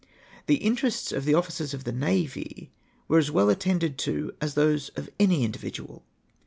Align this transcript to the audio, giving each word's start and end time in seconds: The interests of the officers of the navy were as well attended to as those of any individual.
The 0.47 0.55
interests 0.55 1.11
of 1.11 1.25
the 1.25 1.35
officers 1.35 1.75
of 1.75 1.83
the 1.83 1.91
navy 1.91 2.71
were 3.07 3.19
as 3.19 3.29
well 3.29 3.51
attended 3.51 3.99
to 3.99 4.33
as 4.41 4.55
those 4.55 4.89
of 4.95 5.11
any 5.19 5.43
individual. 5.43 6.03